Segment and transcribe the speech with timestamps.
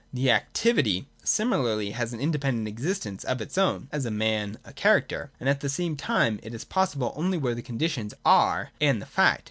[0.15, 0.23] c.
[0.23, 4.73] The Activity similarly has (a) an independent existence of its own (as a man, a
[4.73, 8.99] character), and at the same time it is possible only where the conditions are and
[8.99, 9.39] the fact.